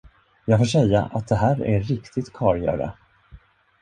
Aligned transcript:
Jag 0.45 0.59
får 0.59 0.65
säga, 0.65 1.03
att 1.11 1.27
det 1.27 1.35
här 1.35 1.63
är 1.65 1.81
riktigt 1.83 2.33
karlgöra. 2.33 2.93